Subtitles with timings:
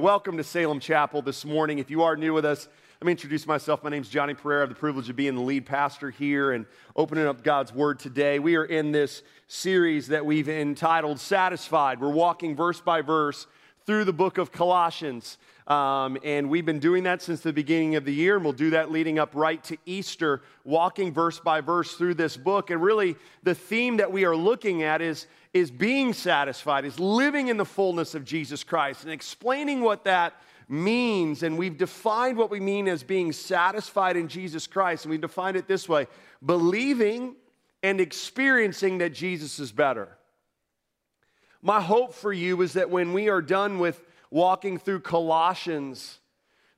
[0.00, 1.80] Welcome to Salem Chapel this morning.
[1.80, 2.68] If you are new with us,
[3.00, 3.82] let me introduce myself.
[3.82, 4.60] My name is Johnny Pereira.
[4.60, 7.98] I have the privilege of being the lead pastor here and opening up God's Word
[7.98, 8.38] today.
[8.38, 12.00] We are in this series that we've entitled Satisfied.
[12.00, 13.48] We're walking verse by verse
[13.86, 15.36] through the book of Colossians.
[15.68, 18.70] Um, and we've been doing that since the beginning of the year, and we'll do
[18.70, 22.70] that leading up right to Easter, walking verse by verse through this book.
[22.70, 27.48] And really, the theme that we are looking at is is being satisfied, is living
[27.48, 30.34] in the fullness of Jesus Christ, and explaining what that
[30.68, 31.42] means.
[31.42, 35.56] And we've defined what we mean as being satisfied in Jesus Christ, and we defined
[35.56, 36.06] it this way
[36.44, 37.34] believing
[37.82, 40.16] and experiencing that Jesus is better.
[41.60, 46.18] My hope for you is that when we are done with walking through Colossians,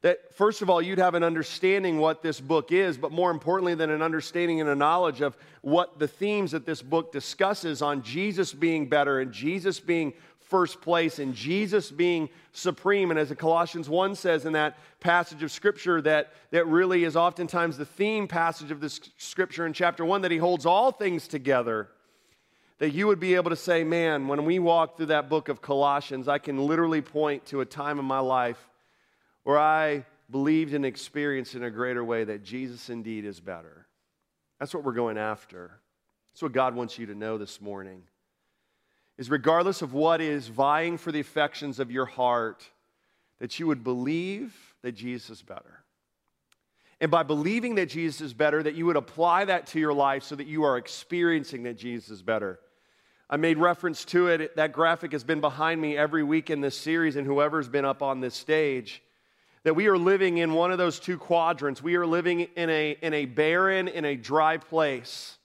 [0.03, 3.75] that first of all, you'd have an understanding what this book is, but more importantly
[3.75, 8.03] than an understanding and a knowledge of what the themes that this book discusses on
[8.03, 10.15] Jesus being better and Jesus being
[10.51, 13.11] first place and Jesus being supreme.
[13.11, 17.77] And as Colossians 1 says in that passage of scripture, that, that really is oftentimes
[17.77, 21.89] the theme passage of this scripture in chapter 1, that he holds all things together.
[22.81, 25.63] That you would be able to say, man, when we walk through that book of
[25.63, 28.69] Colossians, I can literally point to a time in my life
[29.45, 33.87] where I believed and experienced in a greater way that Jesus indeed is better.
[34.59, 35.73] That's what we're going after.
[36.33, 38.03] That's what God wants you to know this morning.
[39.19, 42.67] Is regardless of what is vying for the affections of your heart,
[43.41, 45.85] that you would believe that Jesus is better.
[46.99, 50.23] And by believing that Jesus is better, that you would apply that to your life
[50.23, 52.59] so that you are experiencing that Jesus is better.
[53.33, 54.57] I made reference to it.
[54.57, 58.03] That graphic has been behind me every week in this series, and whoever's been up
[58.03, 59.03] on this stage
[59.63, 61.81] that we are living in one of those two quadrants.
[61.81, 65.39] We are living in a, in a barren, in a dry place,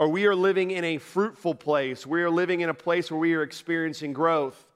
[0.00, 2.04] or we are living in a fruitful place.
[2.04, 4.66] We are living in a place where we are experiencing growth.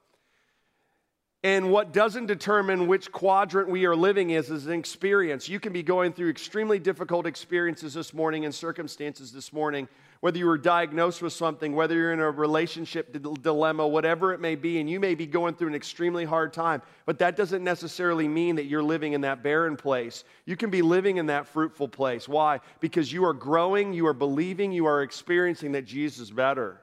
[1.43, 5.49] And what doesn't determine which quadrant we are living is is an experience.
[5.49, 9.89] You can be going through extremely difficult experiences this morning and circumstances this morning
[10.25, 14.55] whether you were diagnosed with something, whether you're in a relationship dilemma, whatever it may
[14.55, 18.27] be, and you may be going through an extremely hard time, but that doesn't necessarily
[18.27, 20.23] mean that you're living in that barren place.
[20.47, 22.27] You can be living in that fruitful place.
[22.27, 22.59] Why?
[22.79, 26.81] Because you are growing, you are believing, you are experiencing that Jesus is better.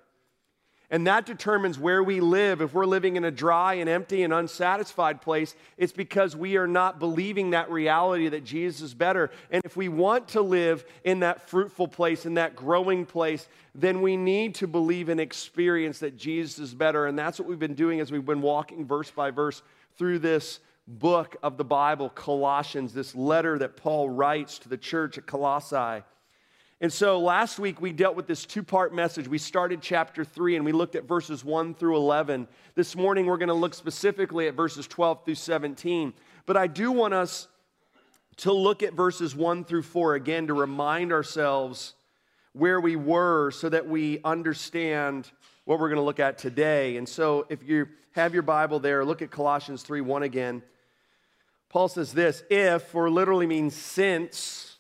[0.93, 2.61] And that determines where we live.
[2.61, 6.67] If we're living in a dry and empty and unsatisfied place, it's because we are
[6.67, 9.31] not believing that reality that Jesus is better.
[9.51, 14.03] And if we want to live in that fruitful place, in that growing place, then
[14.03, 17.07] we need to believe and experience that Jesus is better.
[17.07, 19.63] And that's what we've been doing as we've been walking verse by verse
[19.97, 25.17] through this book of the Bible, Colossians, this letter that Paul writes to the church
[25.17, 26.03] at Colossae.
[26.83, 29.29] And so last week we dealt with this two part message.
[29.29, 32.49] We started chapter 3 and we looked at verses 1 through 11.
[32.75, 36.13] This morning we're going to look specifically at verses 12 through 17.
[36.45, 37.47] But I do want us
[38.39, 41.95] to look at verses 1 through 4 again to remind ourselves
[42.53, 45.31] where we were so that we understand
[45.67, 46.97] what we're going to look at today.
[46.97, 50.65] And so if you have your Bible there, look at Colossians 3 1 again.
[51.69, 54.72] Paul says this if, or literally means since,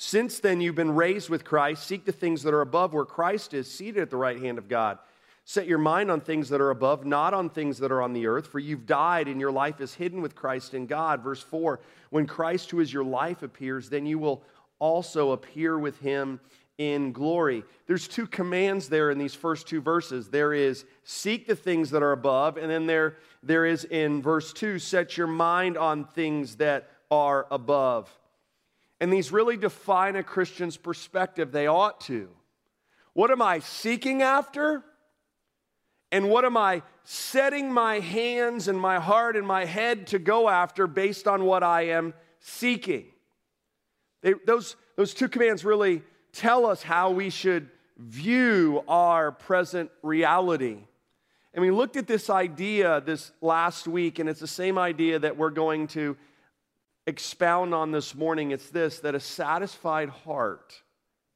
[0.00, 1.84] since then, you've been raised with Christ.
[1.84, 4.68] Seek the things that are above where Christ is seated at the right hand of
[4.68, 4.98] God.
[5.44, 8.28] Set your mind on things that are above, not on things that are on the
[8.28, 11.24] earth, for you've died and your life is hidden with Christ in God.
[11.24, 14.44] Verse 4 When Christ, who is your life, appears, then you will
[14.78, 16.38] also appear with him
[16.78, 17.64] in glory.
[17.88, 20.28] There's two commands there in these first two verses.
[20.28, 24.52] There is seek the things that are above, and then there, there is in verse
[24.52, 28.16] 2 set your mind on things that are above.
[29.00, 31.52] And these really define a Christian's perspective.
[31.52, 32.28] They ought to.
[33.12, 34.82] What am I seeking after?
[36.10, 40.48] And what am I setting my hands and my heart and my head to go
[40.48, 43.06] after based on what I am seeking?
[44.22, 50.78] They, those, those two commands really tell us how we should view our present reality.
[51.52, 55.36] And we looked at this idea this last week, and it's the same idea that
[55.36, 56.16] we're going to
[57.08, 60.74] expound on this morning, it's this that a satisfied heart,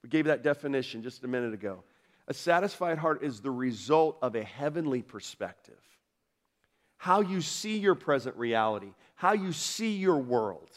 [0.03, 1.83] we gave that definition just a minute ago.
[2.29, 5.81] A satisfied heart is the result of a heavenly perspective.
[6.99, 10.71] How you see your present reality, how you see your world.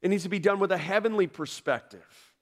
[0.00, 2.32] It needs to be done with a heavenly perspective.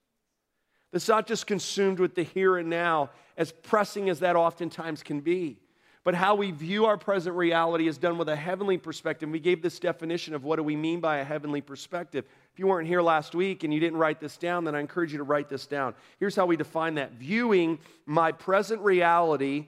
[0.92, 5.20] That's not just consumed with the here and now, as pressing as that oftentimes can
[5.20, 5.60] be.
[6.02, 9.28] But how we view our present reality is done with a heavenly perspective.
[9.28, 12.24] We gave this definition of what do we mean by a heavenly perspective.
[12.52, 15.12] If you weren't here last week and you didn't write this down, then I encourage
[15.12, 15.94] you to write this down.
[16.18, 19.66] Here's how we define that viewing my present reality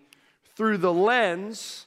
[0.56, 1.86] through the lens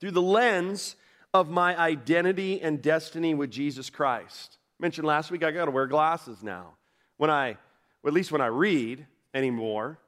[0.00, 0.96] through the lens
[1.34, 4.58] of my identity and destiny with Jesus Christ.
[4.80, 6.74] I mentioned last week I got to wear glasses now.
[7.16, 7.56] When I,
[8.02, 9.98] well, at least when I read anymore,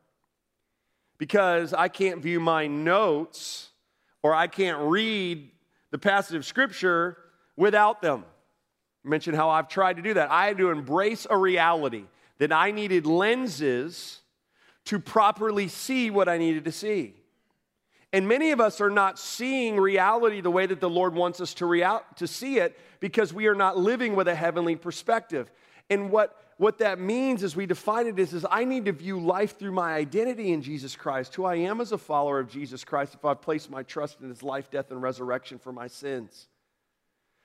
[1.21, 3.69] because I can't view my notes
[4.23, 5.51] or I can't read
[5.91, 7.19] the passage of scripture
[7.59, 8.25] without them.
[9.05, 10.31] I mentioned how I've tried to do that.
[10.31, 12.05] I had to embrace a reality
[12.39, 14.21] that I needed lenses
[14.87, 17.13] to properly see what I needed to see.
[18.15, 21.53] And many of us are not seeing reality the way that the Lord wants us
[21.55, 25.51] to, real- to see it because we are not living with a heavenly perspective.
[25.91, 29.19] And what, what that means as we define it is, is I need to view
[29.19, 32.85] life through my identity in Jesus Christ, who I am as a follower of Jesus
[32.85, 36.49] Christ if I place my trust in his life, death, and resurrection for my sins.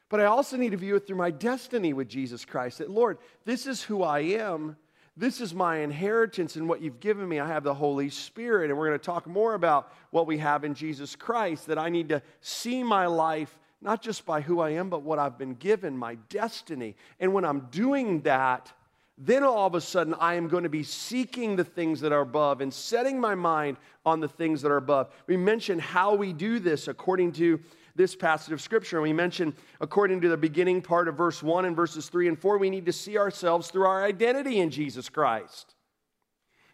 [0.09, 2.79] But I also need to view it through my destiny with Jesus Christ.
[2.79, 4.75] That, Lord, this is who I am,
[5.15, 7.39] this is my inheritance and what you've given me.
[7.39, 8.69] I have the Holy Spirit.
[8.69, 11.87] And we're going to talk more about what we have in Jesus Christ, that I
[11.87, 15.53] need to see my life not just by who I am, but what I've been
[15.53, 16.97] given, my destiny.
[17.21, 18.73] And when I'm doing that,
[19.17, 22.21] then all of a sudden I am going to be seeking the things that are
[22.21, 25.09] above and setting my mind on the things that are above.
[25.27, 27.59] We mentioned how we do this according to
[27.95, 28.97] this passage of Scripture.
[28.97, 32.39] And we mentioned, according to the beginning part of verse 1 and verses 3 and
[32.39, 35.74] 4, we need to see ourselves through our identity in Jesus Christ.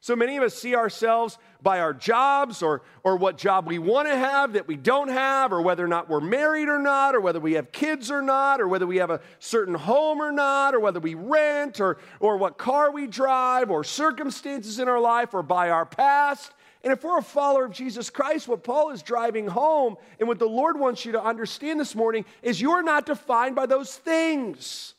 [0.03, 4.07] So many of us see ourselves by our jobs or, or what job we want
[4.07, 7.21] to have that we don't have, or whether or not we're married or not, or
[7.21, 10.73] whether we have kids or not, or whether we have a certain home or not,
[10.73, 15.35] or whether we rent, or, or what car we drive, or circumstances in our life,
[15.35, 16.51] or by our past.
[16.83, 20.39] And if we're a follower of Jesus Christ, what Paul is driving home and what
[20.39, 24.95] the Lord wants you to understand this morning is you're not defined by those things.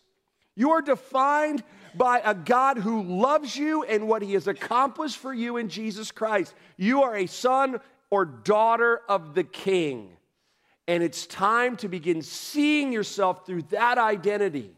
[0.55, 5.33] You are defined by a God who loves you and what he has accomplished for
[5.33, 6.55] you in Jesus Christ.
[6.77, 7.81] You are a son
[8.11, 10.11] or daughter of the King.
[10.89, 14.71] And it's time to begin seeing yourself through that identity.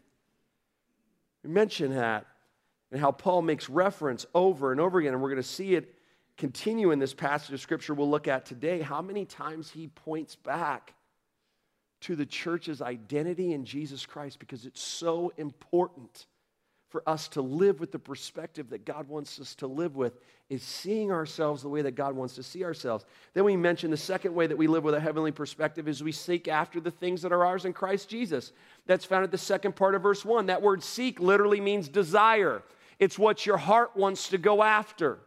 [1.42, 2.26] We mentioned that
[2.90, 5.94] and how Paul makes reference over and over again, and we're going to see it
[6.36, 10.36] continue in this passage of scripture we'll look at today, how many times he points
[10.36, 10.94] back
[12.02, 16.26] to the church's identity in Jesus Christ because it's so important
[16.94, 20.12] for us to live with the perspective that God wants us to live with
[20.48, 23.04] is seeing ourselves the way that God wants to see ourselves.
[23.32, 26.12] Then we mentioned the second way that we live with a heavenly perspective is we
[26.12, 28.52] seek after the things that are ours in Christ Jesus.
[28.86, 30.46] That's found at the second part of verse 1.
[30.46, 32.62] That word seek literally means desire.
[33.00, 35.18] It's what your heart wants to go after.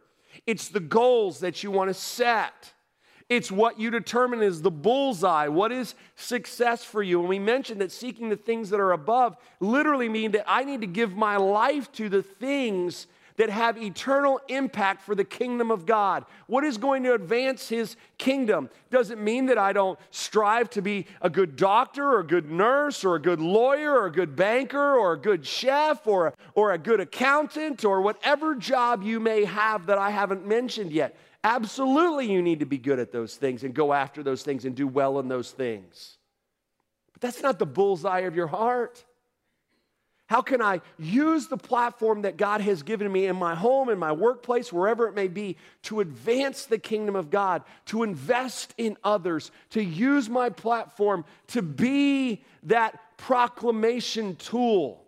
[0.46, 2.72] It's the goals that you want to set.
[3.28, 5.48] It's what you determine is the bullseye.
[5.48, 7.20] What is success for you?
[7.20, 10.80] And we mentioned that seeking the things that are above literally mean that I need
[10.80, 13.06] to give my life to the things
[13.38, 16.24] that have eternal impact for the kingdom of God.
[16.48, 18.68] What is going to advance his kingdom?
[18.90, 23.04] Doesn't mean that I don't strive to be a good doctor or a good nurse
[23.04, 26.78] or a good lawyer or a good banker or a good chef or, or a
[26.78, 31.16] good accountant or whatever job you may have that I haven't mentioned yet.
[31.44, 34.74] Absolutely, you need to be good at those things and go after those things and
[34.74, 36.18] do well in those things.
[37.12, 39.04] But that's not the bullseye of your heart.
[40.26, 43.98] How can I use the platform that God has given me in my home, in
[43.98, 48.98] my workplace, wherever it may be, to advance the kingdom of God, to invest in
[49.02, 55.02] others, to use my platform to be that proclamation tool?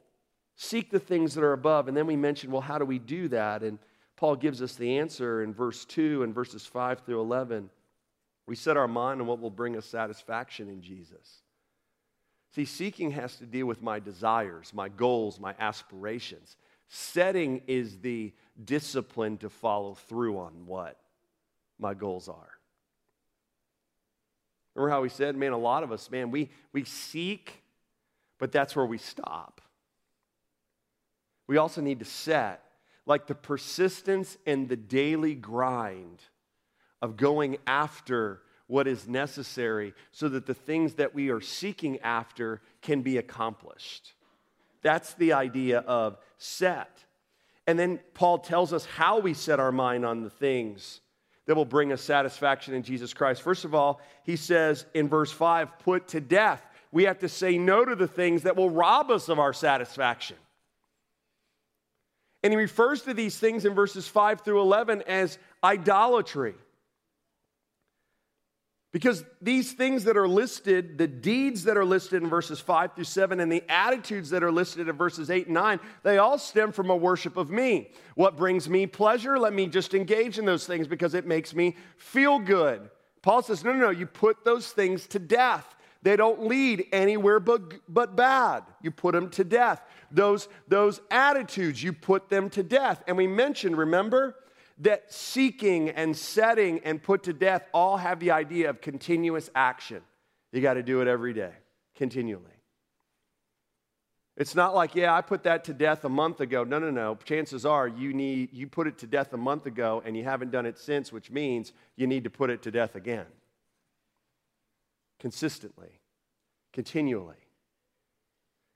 [0.57, 1.89] Seek the things that are above.
[1.89, 3.63] And then we mentioned, well, how do we do that?
[3.63, 3.79] And
[4.21, 7.71] Paul gives us the answer in verse 2 and verses 5 through 11.
[8.47, 11.41] We set our mind on what will bring us satisfaction in Jesus.
[12.55, 16.59] See, seeking has to deal with my desires, my goals, my aspirations.
[16.89, 20.99] Setting is the discipline to follow through on what
[21.79, 22.51] my goals are.
[24.75, 27.63] Remember how we said, man, a lot of us, man, we, we seek,
[28.39, 29.63] but that's where we stop.
[31.47, 32.70] We also need to set,
[33.11, 36.23] like the persistence and the daily grind
[37.03, 42.63] of going after what is necessary so that the things that we are seeking after
[42.83, 44.15] can be accomplished.
[44.83, 47.05] That's the idea of set.
[47.67, 51.01] And then Paul tells us how we set our mind on the things
[51.47, 53.43] that will bring us satisfaction in Jesus Christ.
[53.43, 56.65] First of all, he says in verse 5, put to death.
[56.93, 60.37] We have to say no to the things that will rob us of our satisfaction.
[62.43, 66.55] And he refers to these things in verses 5 through 11 as idolatry.
[68.93, 73.05] Because these things that are listed, the deeds that are listed in verses 5 through
[73.05, 76.73] 7, and the attitudes that are listed in verses 8 and 9, they all stem
[76.73, 77.93] from a worship of me.
[78.17, 79.39] What brings me pleasure?
[79.39, 82.91] Let me just engage in those things because it makes me feel good.
[83.23, 85.77] Paul says, no, no, no, you put those things to death.
[86.03, 88.65] They don't lead anywhere but, but bad.
[88.83, 89.83] You put them to death.
[90.11, 93.03] Those, those attitudes, you put them to death.
[93.07, 94.37] And we mentioned, remember,
[94.79, 100.03] that seeking and setting and put to death all have the idea of continuous action.
[100.53, 101.53] You got to do it every day,
[101.95, 102.45] continually.
[104.37, 106.65] It's not like, yeah, I put that to death a month ago.
[106.65, 107.19] No, no, no.
[107.25, 110.51] Chances are you need you put it to death a month ago and you haven't
[110.51, 113.27] done it since, which means you need to put it to death again.
[115.19, 116.01] Consistently,
[116.73, 117.37] continually.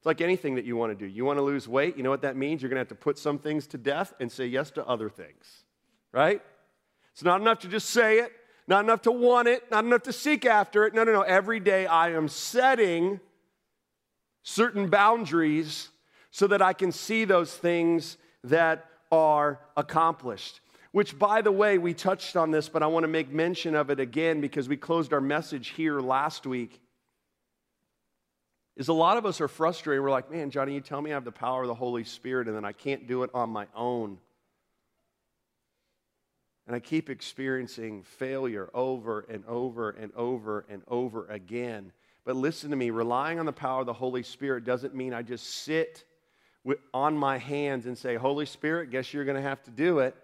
[0.05, 1.11] It's like anything that you want to do.
[1.11, 2.61] You want to lose weight, you know what that means?
[2.61, 5.09] You're going to have to put some things to death and say yes to other
[5.09, 5.65] things
[6.15, 6.41] right?
[7.13, 8.33] It's not enough to just say it,
[8.67, 10.95] not enough to want it, not enough to seek after it.
[10.95, 11.23] No, no, no.
[11.23, 13.21] Every day I am setting
[14.45, 15.89] certain boundaries
[16.31, 20.61] so that I can see those things that are accomplished.
[20.93, 23.91] Which, by the way, we touched on this, but I want to make mention of
[23.91, 26.81] it again because we closed our message here last week.
[28.77, 30.03] Is a lot of us are frustrated.
[30.03, 32.49] We're like, man, Johnny, you tell me I have the power of the Holy Spirit
[32.49, 34.19] and then I can't do it on my own.
[36.67, 41.93] And I keep experiencing failure over and over and over and over again.
[42.25, 45.23] But listen to me relying on the power of the Holy Spirit doesn't mean I
[45.23, 46.05] just sit
[46.93, 50.17] on my hands and say, Holy Spirit, guess you're going to have to do it.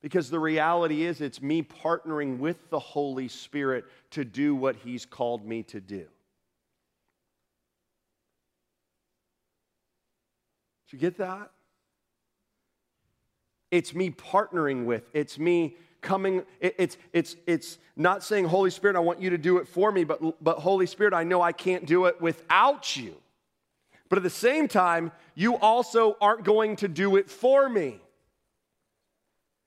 [0.00, 5.06] Because the reality is, it's me partnering with the Holy Spirit to do what He's
[5.06, 6.06] called me to do.
[10.92, 11.50] Did you get that?
[13.70, 18.96] It's me partnering with, it's me coming it, it's it's it's not saying holy spirit
[18.96, 21.52] i want you to do it for me but but holy spirit i know i
[21.52, 23.14] can't do it without you
[24.08, 28.00] but at the same time you also aren't going to do it for me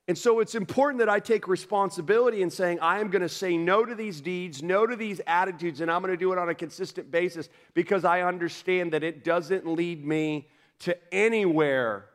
[0.09, 3.55] and so it's important that i take responsibility in saying i am going to say
[3.55, 6.49] no to these deeds no to these attitudes and i'm going to do it on
[6.49, 12.05] a consistent basis because i understand that it doesn't lead me to anywhere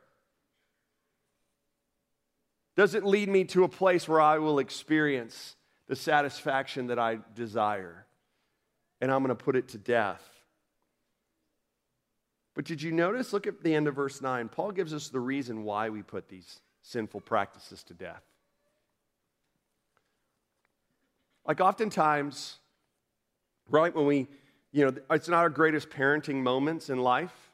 [2.81, 5.55] does it lead me to a place where I will experience
[5.87, 8.07] the satisfaction that I desire?
[9.03, 10.27] And I'm going to put it to death.
[12.55, 13.35] But did you notice?
[13.35, 14.49] Look at the end of verse 9.
[14.49, 18.23] Paul gives us the reason why we put these sinful practices to death.
[21.47, 22.57] Like oftentimes,
[23.69, 24.27] right, when we,
[24.73, 27.50] you know, it's not our greatest parenting moments in life,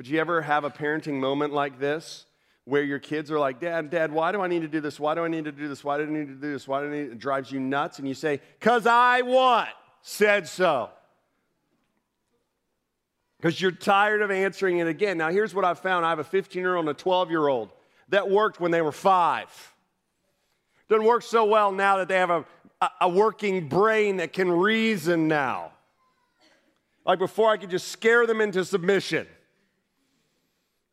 [0.00, 2.24] but you ever have a parenting moment like this
[2.64, 4.98] where your kids are like, Dad, Dad, why do I need to do this?
[4.98, 5.84] Why do I need to do this?
[5.84, 6.66] Why do I need to do this?
[6.66, 7.98] Why do I need It drives you nuts.
[7.98, 9.68] And you say, Because I what?
[10.00, 10.88] Said so.
[13.36, 15.18] Because you're tired of answering it again.
[15.18, 17.46] Now, here's what I've found I have a 15 year old and a 12 year
[17.46, 17.68] old
[18.08, 19.50] that worked when they were five.
[20.88, 22.46] Doesn't work so well now that they have a,
[23.02, 25.72] a working brain that can reason now.
[27.04, 29.26] Like before, I could just scare them into submission.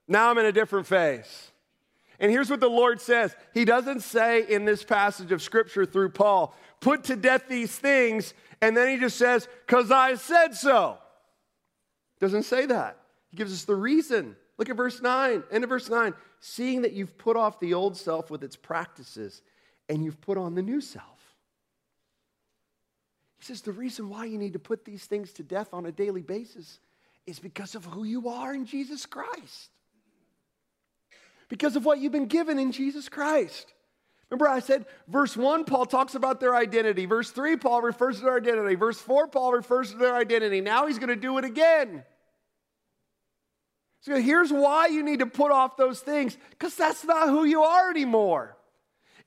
[0.07, 1.51] Now I'm in a different phase.
[2.19, 6.09] And here's what the Lord says He doesn't say in this passage of Scripture through
[6.09, 10.97] Paul, put to death these things, and then he just says, because I said so.
[12.19, 12.97] Doesn't say that.
[13.29, 14.35] He gives us the reason.
[14.57, 16.13] Look at verse 9, end of verse 9.
[16.39, 19.41] Seeing that you've put off the old self with its practices
[19.89, 21.05] and you've put on the new self.
[23.37, 25.91] He says the reason why you need to put these things to death on a
[25.91, 26.79] daily basis
[27.27, 29.69] is because of who you are in Jesus Christ
[31.49, 33.73] because of what you've been given in Jesus Christ.
[34.29, 37.05] Remember, I said, verse 1, Paul talks about their identity.
[37.05, 38.75] Verse 3, Paul refers to their identity.
[38.75, 40.59] Verse 4, Paul refers to their identity.
[40.59, 42.03] Now he's going to do it again.
[44.01, 47.63] So here's why you need to put off those things, because that's not who you
[47.63, 48.57] are anymore.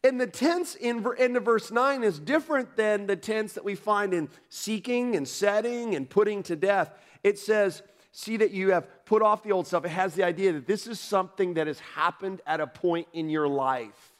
[0.02, 3.74] And the tense in end of verse 9 is different than the tense that we
[3.74, 6.92] find in seeking and setting and putting to death.
[7.22, 9.84] It says, see that you have put off the old stuff.
[9.84, 13.28] It has the idea that this is something that has happened at a point in
[13.28, 14.14] your life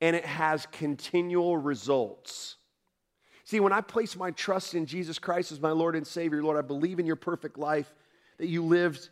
[0.00, 2.56] and it has continual results.
[3.44, 6.56] See, when I place my trust in Jesus Christ as my Lord and Savior, Lord,
[6.56, 7.92] I believe in your perfect life,
[8.38, 9.10] that you lived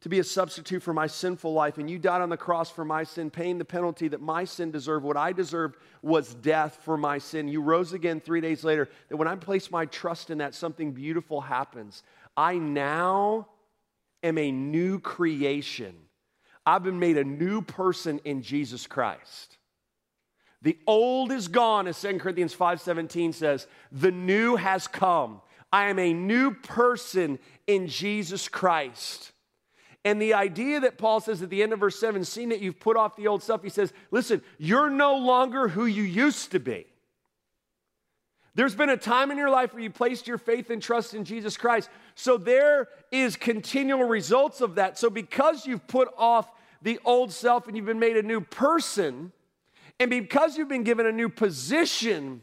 [0.00, 2.86] to be a substitute for my sinful life, and you died on the cross for
[2.86, 5.04] my sin, paying the penalty that my sin deserved.
[5.04, 7.46] What I deserved was death for my sin.
[7.46, 8.88] You rose again three days later.
[9.10, 12.02] That when I place my trust in that, something beautiful happens.
[12.38, 13.48] I now
[14.22, 15.94] am a new creation.
[16.66, 19.56] I've been made a new person in Jesus Christ.
[20.62, 23.66] The old is gone, as 2 Corinthians 5:17 says.
[23.92, 25.40] The new has come.
[25.72, 29.32] I am a new person in Jesus Christ.
[30.04, 32.80] And the idea that Paul says at the end of verse 7, seeing that you've
[32.80, 36.60] put off the old stuff, he says, listen, you're no longer who you used to
[36.60, 36.86] be.
[38.58, 41.24] There's been a time in your life where you placed your faith and trust in
[41.24, 41.88] Jesus Christ.
[42.16, 44.98] So there is continual results of that.
[44.98, 46.50] So because you've put off
[46.82, 49.30] the old self and you've been made a new person,
[50.00, 52.42] and because you've been given a new position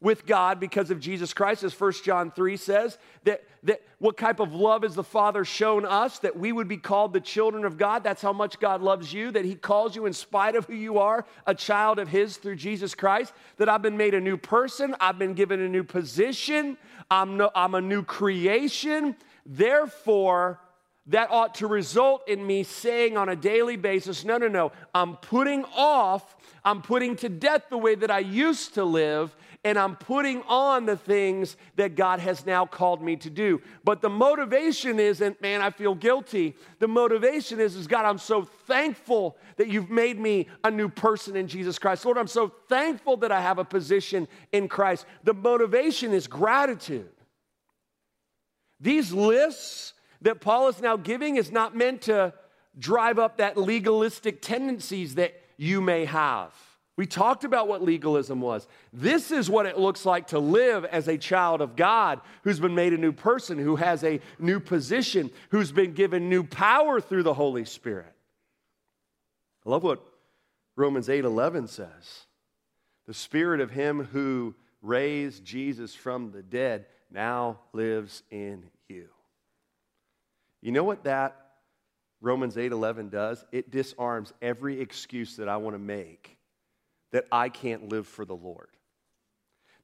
[0.00, 4.40] with God because of Jesus Christ, as 1 John 3 says, that, that what type
[4.40, 7.76] of love has the Father shown us that we would be called the children of
[7.76, 8.02] God?
[8.02, 10.98] That's how much God loves you, that He calls you in spite of who you
[10.98, 14.96] are, a child of His through Jesus Christ, that I've been made a new person,
[15.00, 16.78] I've been given a new position,
[17.10, 19.16] I'm, no, I'm a new creation.
[19.44, 20.60] Therefore,
[21.06, 25.16] that ought to result in me saying on a daily basis, no, no, no, I'm
[25.16, 29.96] putting off, I'm putting to death the way that I used to live, and I'm
[29.96, 33.60] putting on the things that God has now called me to do.
[33.84, 36.56] But the motivation isn't, man, I feel guilty.
[36.78, 41.36] The motivation is, is God, I'm so thankful that you've made me a new person
[41.36, 42.06] in Jesus Christ.
[42.06, 45.04] Lord, I'm so thankful that I have a position in Christ.
[45.24, 47.10] The motivation is gratitude.
[48.80, 52.32] These lists that Paul is now giving is not meant to
[52.78, 56.54] drive up that legalistic tendencies that you may have.
[57.00, 58.68] We talked about what legalism was.
[58.92, 62.74] This is what it looks like to live as a child of God who's been
[62.74, 67.22] made a new person, who has a new position, who's been given new power through
[67.22, 68.12] the Holy Spirit.
[69.64, 70.04] I love what
[70.76, 72.26] Romans 8:11 says.
[73.06, 79.08] The spirit of him who raised Jesus from the dead now lives in you.
[80.60, 81.62] You know what that
[82.20, 83.42] Romans 8:11 does?
[83.52, 86.36] It disarms every excuse that I want to make
[87.12, 88.68] that I can't live for the Lord.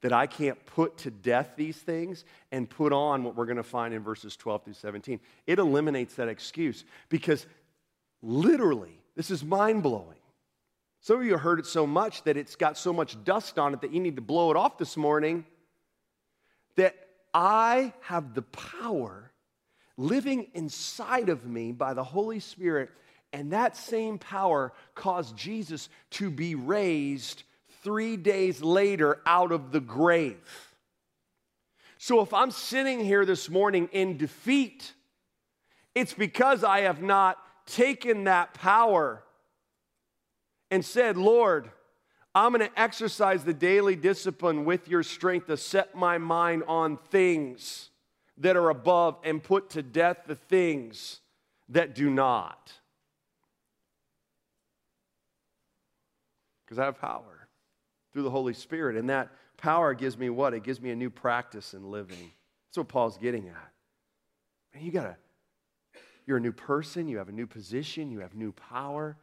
[0.03, 3.63] That I can't put to death these things and put on what we're going to
[3.63, 5.21] find in verses 12 through 17.
[5.47, 7.47] It eliminates that excuse because
[8.23, 10.19] literally, this is mind blowing.
[11.01, 13.81] Some of you heard it so much that it's got so much dust on it
[13.81, 15.45] that you need to blow it off this morning.
[16.77, 16.95] That
[17.33, 19.31] I have the power
[19.97, 22.91] living inside of me by the Holy Spirit
[23.33, 27.43] and that same power caused Jesus to be raised
[27.83, 30.75] three days later out of the grave.
[31.99, 34.93] So if I'm sitting here this morning in defeat,
[35.95, 39.23] it's because I have not taken that power
[40.71, 41.71] and said, Lord,
[42.35, 46.99] I'm going to exercise the daily discipline with your strength to set my mind on
[47.11, 47.91] things
[48.39, 51.21] that are above and put to death the things
[51.71, 52.73] that do not.
[56.67, 57.49] Because I have power
[58.13, 58.97] through the Holy Spirit.
[58.97, 60.53] And that power gives me what?
[60.53, 62.33] It gives me a new practice in living.
[62.69, 63.73] That's what Paul's getting at.
[64.75, 65.17] Man, you gotta,
[66.27, 69.17] you're a new person, you have a new position, you have new power,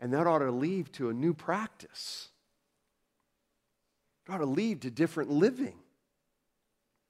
[0.00, 2.28] and that ought to lead to a new practice.
[4.26, 5.74] It ought to lead to different living.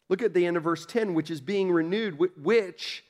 [0.08, 3.04] Look at the end of verse 10, which is being renewed, which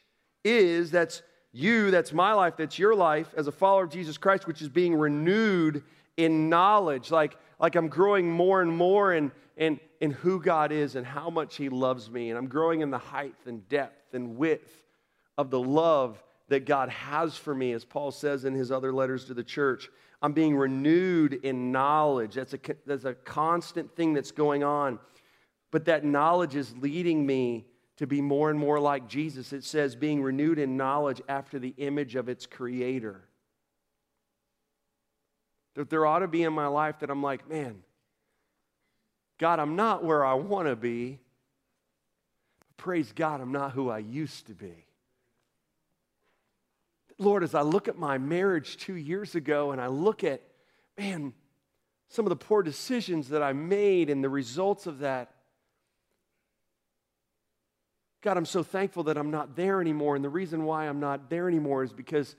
[0.44, 4.46] is, that's you, that's my life, that's your life as a follower of Jesus Christ,
[4.46, 5.82] which is being renewed
[6.18, 10.96] in knowledge, like, like I'm growing more and more in, in, in who God is
[10.96, 12.28] and how much He loves me.
[12.28, 14.84] And I'm growing in the height and depth and width
[15.38, 19.26] of the love that God has for me, as Paul says in his other letters
[19.26, 19.88] to the church.
[20.20, 22.34] I'm being renewed in knowledge.
[22.34, 24.98] That's a, that's a constant thing that's going on.
[25.70, 27.66] But that knowledge is leading me
[27.98, 29.52] to be more and more like Jesus.
[29.52, 33.27] It says, being renewed in knowledge after the image of its creator.
[35.78, 37.76] That there ought to be in my life that I'm like, man,
[39.38, 41.20] God, I'm not where I want to be.
[42.76, 44.86] Praise God, I'm not who I used to be.
[47.16, 50.42] Lord, as I look at my marriage two years ago and I look at,
[50.98, 51.32] man,
[52.08, 55.30] some of the poor decisions that I made and the results of that,
[58.20, 60.16] God, I'm so thankful that I'm not there anymore.
[60.16, 62.34] And the reason why I'm not there anymore is because,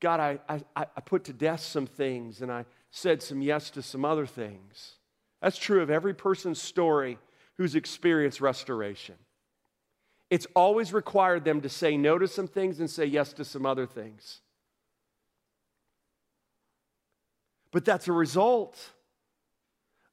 [0.00, 3.82] God, I, I, I put to death some things and I, said some yes to
[3.82, 4.96] some other things.
[5.40, 7.18] That's true of every person's story
[7.56, 9.14] who's experienced restoration.
[10.28, 13.66] It's always required them to say no to some things and say yes to some
[13.66, 14.40] other things.
[17.72, 18.78] But that's a result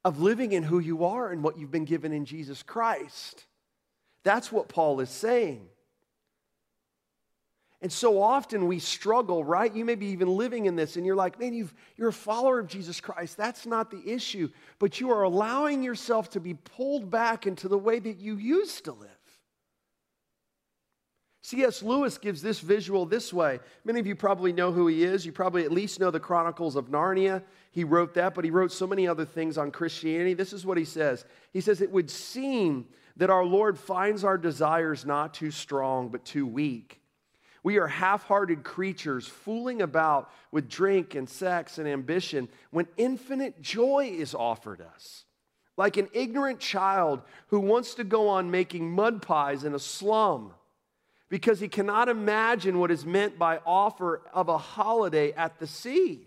[0.04, 3.44] of living in who you are and what you've been given in Jesus Christ.
[4.22, 5.68] That's what Paul is saying.
[7.80, 9.72] And so often we struggle, right?
[9.72, 11.68] You may be even living in this and you're like, man, you
[12.00, 13.36] are a follower of Jesus Christ.
[13.36, 14.50] That's not the issue.
[14.80, 18.86] But you are allowing yourself to be pulled back into the way that you used
[18.86, 19.10] to live.
[21.48, 21.82] C.S.
[21.82, 23.60] Lewis gives this visual this way.
[23.84, 25.24] Many of you probably know who he is.
[25.24, 27.42] You probably at least know the Chronicles of Narnia.
[27.70, 30.34] He wrote that, but he wrote so many other things on Christianity.
[30.34, 32.86] This is what he says He says, It would seem
[33.16, 36.97] that our Lord finds our desires not too strong, but too weak.
[37.68, 43.60] We are half hearted creatures fooling about with drink and sex and ambition when infinite
[43.60, 45.26] joy is offered us.
[45.76, 50.54] Like an ignorant child who wants to go on making mud pies in a slum
[51.28, 56.26] because he cannot imagine what is meant by offer of a holiday at the sea.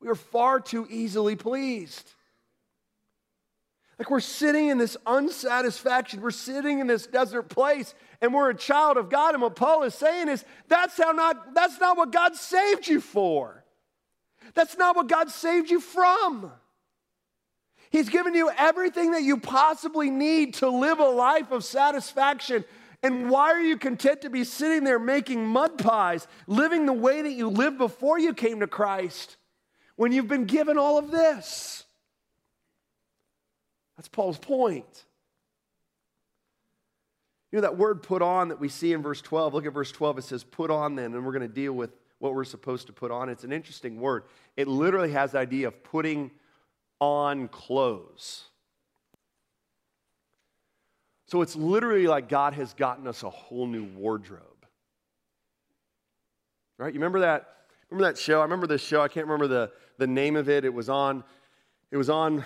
[0.00, 2.10] We are far too easily pleased.
[3.98, 8.56] Like we're sitting in this unsatisfaction, we're sitting in this desert place, and we're a
[8.56, 9.34] child of God.
[9.34, 13.00] And what Paul is saying is that's how not that's not what God saved you
[13.00, 13.62] for.
[14.54, 16.50] That's not what God saved you from.
[17.90, 22.64] He's given you everything that you possibly need to live a life of satisfaction
[23.02, 27.22] and why are you content to be sitting there making mud pies, living the way
[27.22, 29.36] that you lived before you came to Christ
[29.96, 31.84] when you've been given all of this?
[33.96, 35.04] That's Paul's point.
[37.52, 39.52] You know that word put on that we see in verse 12?
[39.52, 40.18] Look at verse 12.
[40.18, 42.94] It says, put on then, and we're going to deal with what we're supposed to
[42.94, 43.28] put on.
[43.28, 44.24] It's an interesting word.
[44.56, 46.30] It literally has the idea of putting
[46.98, 48.44] on clothes.
[51.26, 54.40] So it's literally like God has gotten us a whole new wardrobe.
[56.78, 56.92] Right?
[56.92, 57.48] You remember that?
[57.90, 58.40] Remember that show?
[58.40, 59.02] I remember this show.
[59.02, 60.64] I can't remember the, the name of it.
[60.64, 61.22] It was on,
[61.90, 62.44] it was on,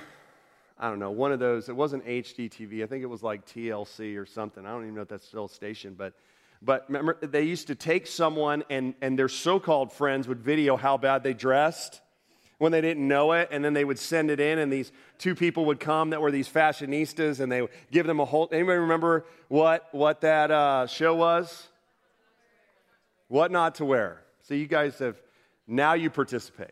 [0.79, 1.69] I don't know, one of those.
[1.69, 2.83] It wasn't HGTV.
[2.83, 4.67] I think it was like TLC or something.
[4.67, 6.12] I don't even know if that's still a station, but
[6.62, 10.77] but remember, they used to take someone and, and their so called friends would video
[10.77, 12.01] how bad they dressed
[12.59, 15.35] when they didn't know it, and then they would send it in, and these two
[15.35, 18.49] people would come that were these fashionistas, and they would give them a whole.
[18.51, 21.69] Anybody remember what what that uh, show was?
[23.29, 24.23] What not to wear.
[24.43, 25.21] So you guys have
[25.67, 26.71] now you participate.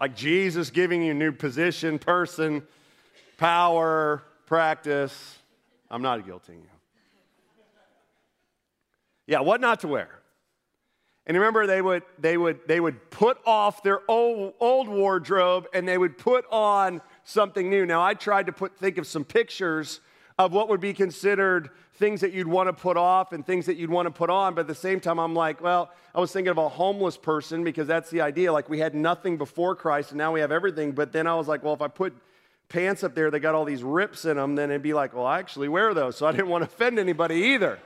[0.00, 2.62] Like Jesus giving you new position, person,
[3.38, 5.38] power, practice.
[5.90, 6.70] I'm not guilting you.
[9.26, 10.10] Yeah, what not to wear.
[11.26, 15.86] And remember, they would, they would, they would put off their old, old wardrobe and
[15.86, 17.84] they would put on something new.
[17.84, 20.00] Now, I tried to put, think of some pictures
[20.38, 23.76] of what would be considered things that you'd want to put off and things that
[23.76, 24.54] you'd want to put on.
[24.54, 27.64] But at the same time, I'm like, well, I was thinking of a homeless person
[27.64, 28.52] because that's the idea.
[28.52, 30.92] Like, we had nothing before Christ and now we have everything.
[30.92, 32.14] But then I was like, well, if I put
[32.68, 35.24] pants up there that got all these rips in them, then it'd be like, well,
[35.24, 36.16] I actually wear those.
[36.16, 37.78] So I didn't want to offend anybody either.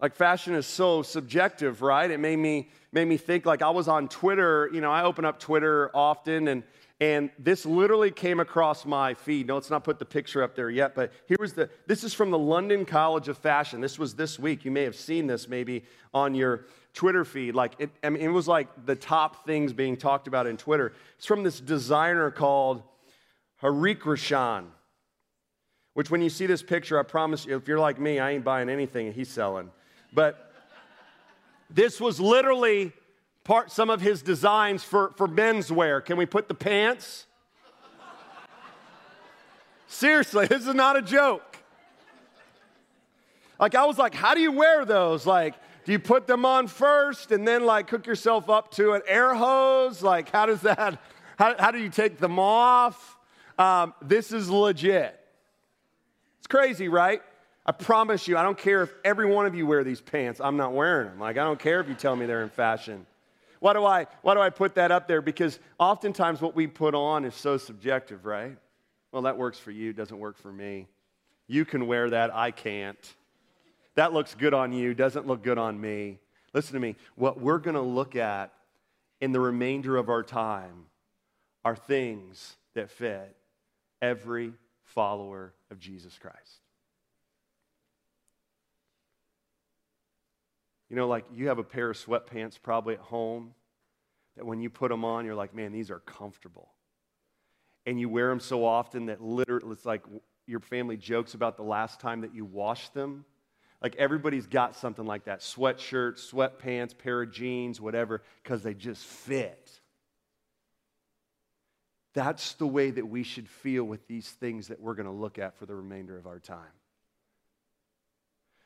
[0.00, 2.10] Like fashion is so subjective, right?
[2.10, 5.26] It made me made me think like I was on Twitter, you know, I open
[5.26, 6.62] up Twitter often and
[7.00, 9.46] and this literally came across my feed.
[9.46, 12.12] No, let's not put the picture up there yet, but here was the this is
[12.12, 13.80] from the London College of Fashion.
[13.80, 14.64] This was this week.
[14.64, 17.54] You may have seen this maybe on your Twitter feed.
[17.54, 20.92] Like it, I mean, it was like the top things being talked about in Twitter.
[21.16, 22.82] It's from this designer called
[23.62, 24.66] Harikrishnan.
[25.94, 28.44] Which, when you see this picture, I promise you, if you're like me, I ain't
[28.44, 29.70] buying anything he's selling.
[30.12, 30.52] But
[31.68, 32.92] this was literally
[33.50, 36.04] part some of his designs for, for menswear.
[36.04, 37.26] Can we put the pants?
[39.88, 41.58] Seriously, this is not a joke.
[43.58, 45.26] Like I was like, how do you wear those?
[45.26, 49.02] Like, do you put them on first and then like cook yourself up to an
[49.08, 50.00] air hose?
[50.00, 51.02] Like, how does that?
[51.36, 53.18] How, how do you take them off?
[53.58, 55.18] Um, this is legit.
[56.38, 57.20] It's crazy, right?
[57.66, 60.40] I promise you, I don't care if every one of you wear these pants.
[60.40, 61.18] I'm not wearing them.
[61.18, 63.06] Like, I don't care if you tell me they're in fashion.
[63.60, 65.22] Why do I, why do I put that up there?
[65.22, 68.56] Because oftentimes what we put on is so subjective, right?
[69.12, 70.88] Well, that works for you, doesn't work for me.
[71.46, 73.14] You can wear that, I can't.
[73.96, 76.18] That looks good on you, doesn't look good on me.
[76.54, 76.96] Listen to me.
[77.16, 78.52] What we're going to look at
[79.20, 80.86] in the remainder of our time
[81.64, 83.36] are things that fit
[84.00, 86.59] every follower of Jesus Christ.
[90.90, 93.54] You know, like you have a pair of sweatpants probably at home
[94.36, 96.68] that when you put them on, you're like, man, these are comfortable.
[97.86, 100.02] And you wear them so often that literally it's like
[100.46, 103.24] your family jokes about the last time that you washed them.
[103.80, 109.04] Like everybody's got something like that sweatshirt, sweatpants, pair of jeans, whatever, because they just
[109.04, 109.70] fit.
[112.12, 115.38] That's the way that we should feel with these things that we're going to look
[115.38, 116.72] at for the remainder of our time.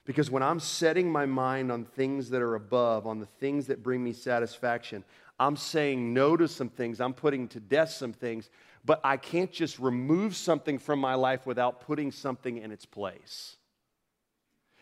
[0.04, 3.82] Because when I'm setting my mind on things that are above, on the things that
[3.82, 5.02] bring me satisfaction,
[5.38, 8.50] I'm saying no to some things, I'm putting to death some things.
[8.84, 13.56] but I can't just remove something from my life without putting something in its place.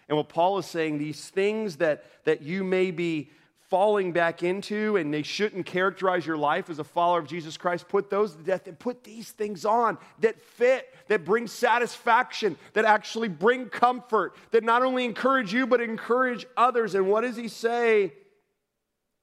[0.08, 3.30] And what Paul is saying, these things that, that you may be
[3.72, 7.88] falling back into and they shouldn't characterize your life as a follower of Jesus Christ,
[7.88, 12.84] put those to death and put these things on that fit, that bring satisfaction, that
[12.84, 16.94] actually bring comfort, that not only encourage you, but encourage others.
[16.94, 18.12] And what does he say?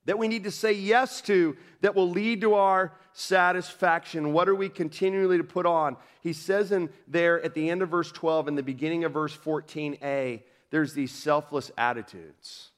[0.05, 4.33] That we need to say yes to that will lead to our satisfaction.
[4.33, 5.95] What are we continually to put on?
[6.21, 9.37] He says in there at the end of verse 12 and the beginning of verse
[9.37, 12.71] 14a, there's these selfless attitudes.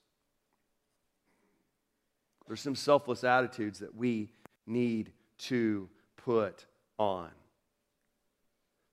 [2.52, 4.28] There's some selfless attitudes that we
[4.68, 5.88] need to
[6.18, 6.66] put
[7.00, 7.30] on.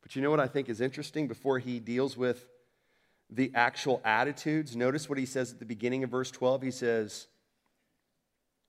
[0.00, 2.46] But you know what I think is interesting before he deals with
[3.28, 4.76] the actual attitudes?
[4.76, 6.62] Notice what he says at the beginning of verse 12.
[6.62, 7.26] He says,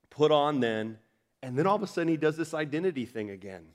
[0.10, 0.98] Put on then,
[1.44, 3.68] and then all of a sudden he does this identity thing again.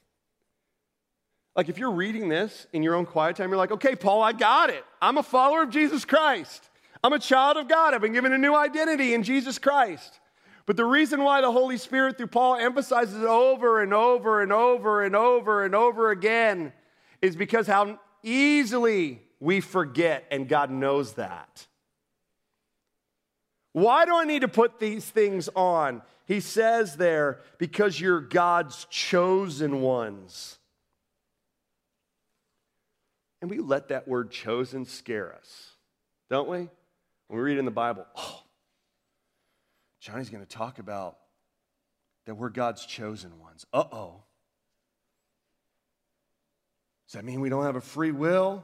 [1.54, 4.32] Like if you're reading this in your own quiet time, you're like, okay, Paul, I
[4.32, 4.84] got it.
[5.00, 6.68] I'm a follower of Jesus Christ.
[7.04, 7.94] I'm a child of God.
[7.94, 10.18] I've been given a new identity in Jesus Christ.
[10.66, 15.02] But the reason why the Holy Spirit, through Paul, emphasizes over and over and over
[15.02, 16.72] and over and over again
[17.20, 21.66] is because how easily we forget, and God knows that.
[23.72, 26.00] Why do I need to put these things on?
[26.26, 30.58] He says there, because you're God's chosen ones.
[33.42, 35.72] And we let that word chosen scare us,
[36.30, 36.68] don't we?
[37.28, 38.43] When we read in the Bible, oh,
[40.04, 41.16] Johnny's going to talk about
[42.26, 43.64] that we're God's chosen ones.
[43.72, 44.22] Uh oh.
[47.06, 48.62] Does that mean we don't have a free will?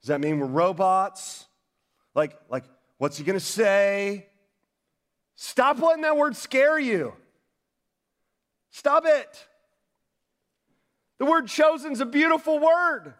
[0.00, 1.44] Does that mean we're robots?
[2.14, 2.62] Like, like
[2.98, 4.26] what's he going to say?
[5.34, 7.14] Stop letting that word scare you.
[8.70, 9.46] Stop it.
[11.18, 13.12] The word chosen is a beautiful word.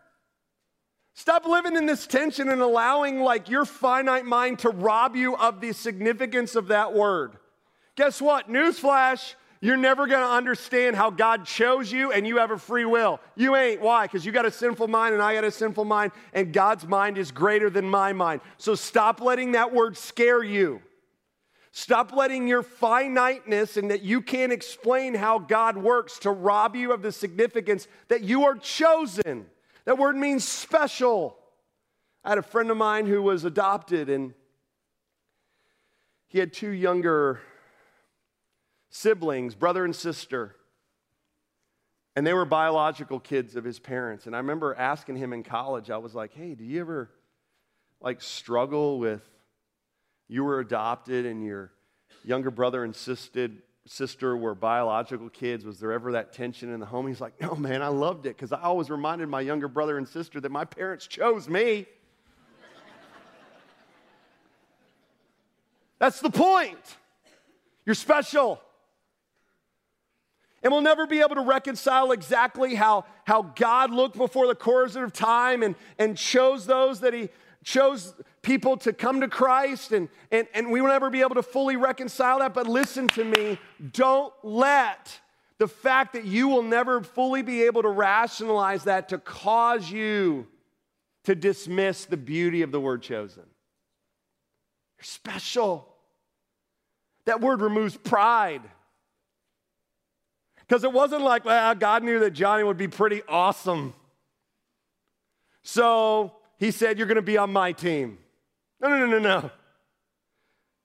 [1.14, 5.60] Stop living in this tension and allowing like your finite mind to rob you of
[5.60, 7.36] the significance of that word.
[8.00, 8.48] Guess what?
[8.48, 12.86] Newsflash, you're never going to understand how God chose you and you have a free
[12.86, 13.20] will.
[13.36, 13.82] You ain't.
[13.82, 14.06] Why?
[14.06, 17.18] Because you got a sinful mind and I got a sinful mind, and God's mind
[17.18, 18.40] is greater than my mind.
[18.56, 20.80] So stop letting that word scare you.
[21.72, 26.94] Stop letting your finiteness and that you can't explain how God works to rob you
[26.94, 29.44] of the significance that you are chosen.
[29.84, 31.36] That word means special.
[32.24, 34.32] I had a friend of mine who was adopted, and
[36.28, 37.42] he had two younger
[38.90, 40.54] siblings, brother and sister.
[42.16, 44.26] And they were biological kids of his parents.
[44.26, 47.10] And I remember asking him in college, I was like, hey, do you ever
[48.00, 49.22] like struggle with
[50.28, 51.72] you were adopted and your
[52.24, 55.64] younger brother and sister, were biological kids?
[55.64, 57.06] Was there ever that tension in the home?
[57.06, 60.06] He's like, no, man, I loved it because I always reminded my younger brother and
[60.06, 61.86] sister that my parents chose me.
[65.98, 66.78] That's the point.
[67.86, 68.60] You're special.
[70.62, 74.94] And we'll never be able to reconcile exactly how, how God looked before the course
[74.94, 77.30] of time and, and chose those that He
[77.64, 79.92] chose people to come to Christ.
[79.92, 82.52] And, and, and we will never be able to fully reconcile that.
[82.52, 83.58] But listen to me
[83.92, 85.18] don't let
[85.58, 90.46] the fact that you will never fully be able to rationalize that to cause you
[91.24, 93.44] to dismiss the beauty of the word chosen.
[94.98, 95.86] You're special.
[97.26, 98.62] That word removes pride.
[100.70, 103.92] Because it wasn't like, well, God knew that Johnny would be pretty awesome.
[105.64, 108.18] So he said, You're going to be on my team.
[108.80, 109.50] No, no, no, no, no.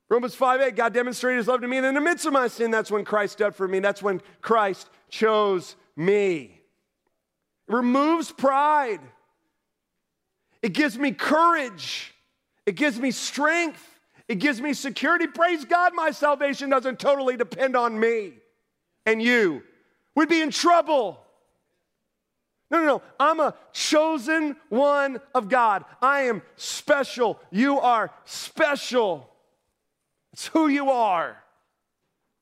[0.10, 1.78] Romans 5 8, God demonstrated his love to me.
[1.78, 3.78] And in the midst of my sin, that's when Christ died for me.
[3.78, 6.60] That's when Christ chose me.
[7.68, 9.02] It removes pride.
[10.64, 12.12] It gives me courage.
[12.66, 13.88] It gives me strength.
[14.28, 15.28] It gives me security.
[15.28, 18.34] Praise God, my salvation doesn't totally depend on me
[19.06, 19.62] and you
[20.16, 21.20] we'd be in trouble.
[22.72, 23.02] No, no, no.
[23.20, 25.86] I'm a chosen one of God.
[26.02, 27.40] I am special.
[27.52, 29.30] You are special.
[30.34, 31.38] It's who you are.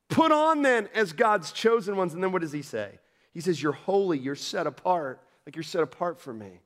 [0.10, 2.14] Put on then as God's chosen ones.
[2.14, 3.00] And then what does he say?
[3.34, 6.60] He says, You're holy, you're set apart, like you're set apart for me.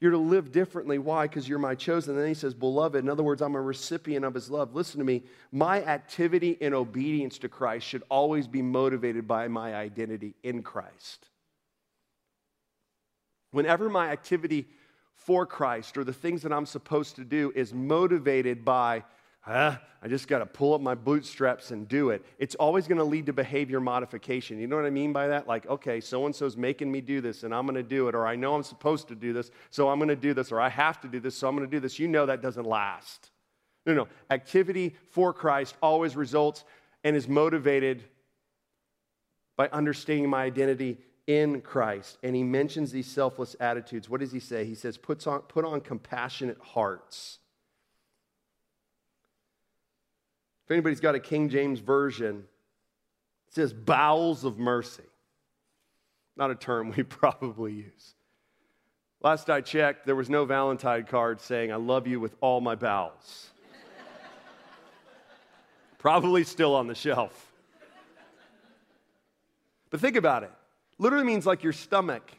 [0.00, 0.98] You're to live differently.
[0.98, 1.24] Why?
[1.24, 2.12] Because you're my chosen.
[2.12, 4.74] And then he says, Beloved, in other words, I'm a recipient of his love.
[4.74, 5.24] Listen to me.
[5.50, 11.28] My activity in obedience to Christ should always be motivated by my identity in Christ.
[13.50, 14.68] Whenever my activity
[15.14, 19.02] for Christ or the things that I'm supposed to do is motivated by,
[19.48, 19.78] huh?
[20.00, 22.24] I just got to pull up my bootstraps and do it.
[22.38, 24.60] It's always going to lead to behavior modification.
[24.60, 25.48] You know what I mean by that?
[25.48, 28.14] Like, okay, so and so's making me do this and I'm going to do it,
[28.14, 30.60] or I know I'm supposed to do this, so I'm going to do this, or
[30.60, 31.98] I have to do this, so I'm going to do this.
[31.98, 33.30] You know that doesn't last.
[33.86, 34.08] No, no.
[34.30, 36.64] Activity for Christ always results
[37.02, 38.04] and is motivated
[39.56, 42.18] by understanding my identity in Christ.
[42.22, 44.08] And he mentions these selfless attitudes.
[44.08, 44.64] What does he say?
[44.64, 47.38] He says, Puts on, put on compassionate hearts
[50.68, 52.44] If anybody's got a King James version,
[53.46, 55.02] it says bowels of mercy.
[56.36, 58.14] Not a term we probably use.
[59.22, 62.74] Last I checked, there was no Valentine card saying, I love you with all my
[62.74, 63.48] bowels.
[65.98, 67.50] probably still on the shelf.
[69.88, 70.52] But think about it.
[70.98, 72.30] Literally means like your stomach.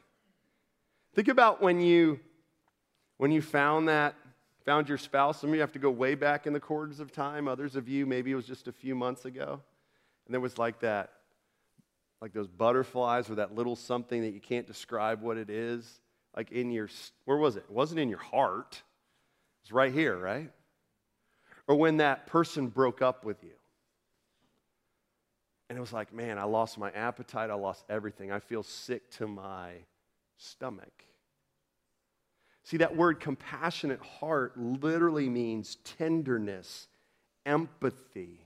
[1.16, 2.20] Think about when you
[3.18, 4.14] when you found that
[4.70, 5.42] found your spouse.
[5.42, 7.48] Some of you have to go way back in the quarters of time.
[7.48, 9.60] Others of you, maybe it was just a few months ago.
[10.28, 11.10] And there was like that,
[12.22, 16.02] like those butterflies or that little something that you can't describe what it is.
[16.38, 16.88] Like in your,
[17.26, 17.64] where was it?
[17.68, 18.80] It wasn't in your heart.
[19.64, 20.52] It's right here, right?
[21.68, 23.58] Or when that person broke up with you.
[25.68, 27.50] And it was like, man, I lost my appetite.
[27.50, 28.32] I lost everything.
[28.32, 29.72] I feel sick to my
[30.38, 31.06] stomach.
[32.70, 36.88] See, that word compassionate heart literally means tenderness,
[37.44, 38.46] empathy.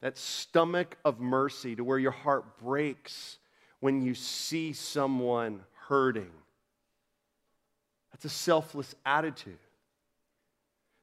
[0.00, 3.36] That stomach of mercy to where your heart breaks
[3.80, 6.32] when you see someone hurting.
[8.12, 9.58] That's a selfless attitude.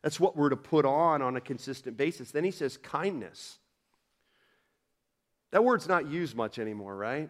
[0.01, 2.31] That's what we're to put on on a consistent basis.
[2.31, 3.59] Then he says kindness.
[5.51, 7.29] That word's not used much anymore, right?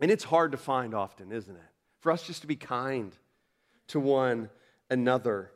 [0.00, 1.62] And it's hard to find often, isn't it?
[2.00, 3.12] For us just to be kind
[3.88, 4.50] to one
[4.90, 5.50] another.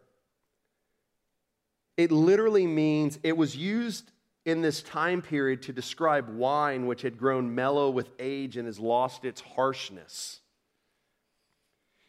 [1.96, 4.10] It literally means it was used
[4.44, 8.78] in this time period to describe wine which had grown mellow with age and has
[8.78, 10.40] lost its harshness.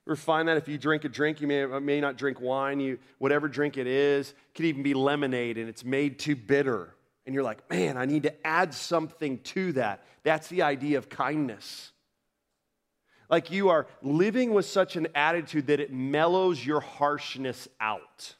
[0.05, 2.39] You ever find that if you drink a drink, you may, uh, may not drink
[2.39, 6.35] wine, you, whatever drink it is, it could even be lemonade and it's made too
[6.35, 6.95] bitter.
[7.25, 10.03] And you're like, man, I need to add something to that.
[10.23, 11.91] That's the idea of kindness.
[13.29, 18.35] Like you are living with such an attitude that it mellows your harshness out.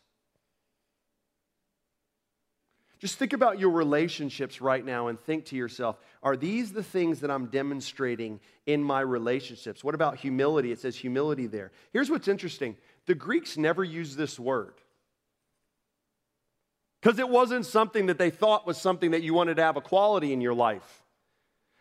[2.99, 7.21] Just think about your relationships right now and think to yourself, are these the things
[7.21, 9.85] that I'm demonstrating in my relationships?
[9.85, 10.73] What about humility?
[10.73, 11.71] It says humility there.
[11.93, 12.75] Here's what's interesting
[13.05, 14.73] the Greeks never used this word
[17.01, 19.81] because it wasn't something that they thought was something that you wanted to have a
[19.81, 21.03] quality in your life.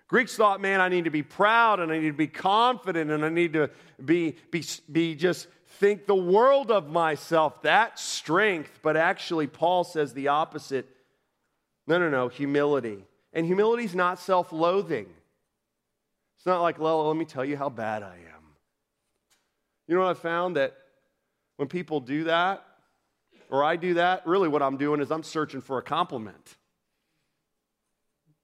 [0.09, 3.25] Greeks thought, man, I need to be proud and I need to be confident and
[3.25, 3.71] I need to
[4.03, 7.63] be, be, be just think the world of myself.
[7.63, 8.81] That strength.
[8.83, 10.89] But actually, Paul says the opposite.
[11.87, 13.05] No, no, no, humility.
[13.35, 15.07] And humility is not self loathing.
[16.39, 18.43] It's not like, well, let me tell you how bad I am.
[19.87, 20.57] You know what I found?
[20.57, 20.75] That
[21.57, 22.65] when people do that,
[23.51, 26.57] or I do that, really what I'm doing is I'm searching for a compliment.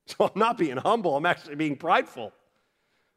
[0.18, 2.32] So I'm not being humble, I'm actually being prideful.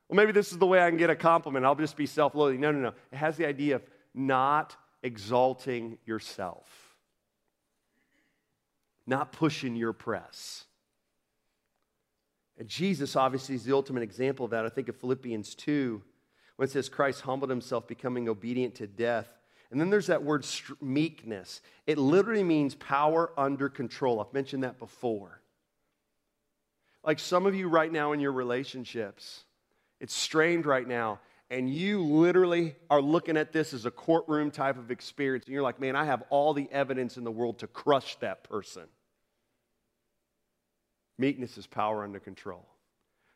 [0.07, 1.65] Well, maybe this is the way I can get a compliment.
[1.65, 2.61] I'll just be self loathing.
[2.61, 2.93] No, no, no.
[3.11, 6.65] It has the idea of not exalting yourself,
[9.05, 10.63] not pushing your press.
[12.57, 14.65] And Jesus, obviously, is the ultimate example of that.
[14.65, 16.01] I think of Philippians 2,
[16.55, 19.27] when it says Christ humbled himself, becoming obedient to death.
[19.69, 20.45] And then there's that word
[20.81, 21.61] meekness.
[21.85, 24.19] It literally means power under control.
[24.19, 25.41] I've mentioned that before.
[27.07, 29.45] Like some of you right now in your relationships,
[30.01, 34.77] it's strained right now, and you literally are looking at this as a courtroom type
[34.77, 37.67] of experience, and you're like, man, I have all the evidence in the world to
[37.67, 38.83] crush that person.
[41.17, 42.67] Meekness is power under control.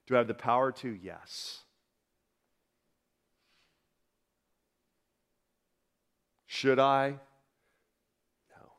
[0.05, 0.89] Do I have the power to?
[1.01, 1.61] Yes.
[6.45, 7.11] Should I?
[8.51, 8.71] No.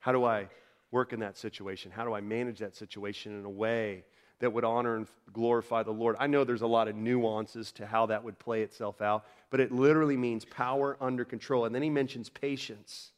[0.00, 0.48] How do I
[0.90, 1.90] work in that situation?
[1.90, 4.04] How do I manage that situation in a way
[4.40, 6.16] that would honor and glorify the Lord?
[6.18, 9.60] I know there's a lot of nuances to how that would play itself out, but
[9.60, 11.64] it literally means power under control.
[11.64, 13.12] And then he mentions patience.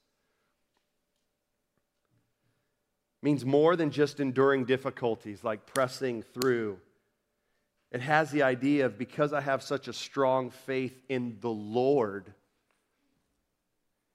[3.23, 6.79] Means more than just enduring difficulties, like pressing through.
[7.93, 12.33] It has the idea of because I have such a strong faith in the Lord,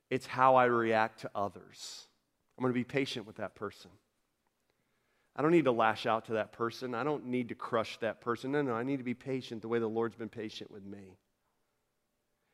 [0.09, 2.07] it's how I react to others.
[2.57, 3.91] I'm going to be patient with that person.
[5.35, 6.95] I don't need to lash out to that person.
[6.95, 8.51] I don't need to crush that person.
[8.51, 11.17] No, no, I need to be patient the way the Lord's been patient with me.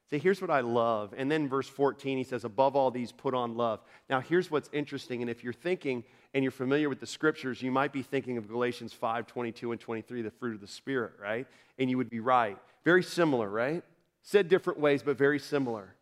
[0.09, 1.13] See, here's what I love.
[1.15, 3.79] And then verse 14, he says, Above all these, put on love.
[4.09, 5.21] Now, here's what's interesting.
[5.21, 8.49] And if you're thinking and you're familiar with the scriptures, you might be thinking of
[8.49, 11.47] Galatians 5 22 and 23, the fruit of the Spirit, right?
[11.79, 12.57] And you would be right.
[12.83, 13.81] Very similar, right?
[14.23, 15.95] Said different ways, but very similar.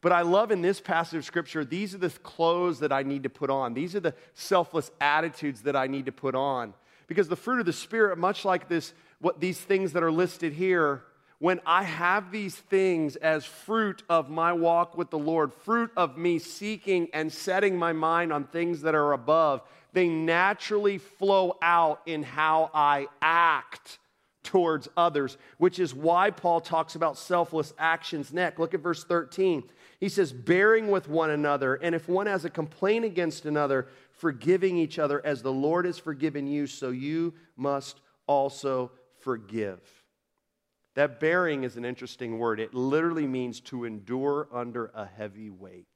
[0.00, 3.24] But I love in this passage of scripture, these are the clothes that I need
[3.24, 3.74] to put on.
[3.74, 6.74] These are the selfless attitudes that I need to put on.
[7.08, 10.52] Because the fruit of the Spirit, much like this, what these things that are listed
[10.52, 11.02] here,
[11.40, 16.18] when I have these things as fruit of my walk with the Lord, fruit of
[16.18, 22.02] me seeking and setting my mind on things that are above, they naturally flow out
[22.06, 23.98] in how I act
[24.42, 28.58] towards others, which is why Paul talks about selfless actions next.
[28.58, 29.62] Look at verse 13.
[30.00, 34.76] He says, bearing with one another, and if one has a complaint against another, forgiving
[34.76, 39.80] each other as the Lord has forgiven you, so you must also forgive.
[40.94, 42.60] That bearing is an interesting word.
[42.60, 45.86] It literally means to endure under a heavy weight.